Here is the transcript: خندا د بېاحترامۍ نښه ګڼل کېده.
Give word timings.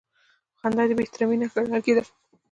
خندا 0.59 0.83
د 0.89 0.91
بېاحترامۍ 0.97 1.37
نښه 1.41 1.57
ګڼل 1.65 1.81
کېده. 1.85 2.03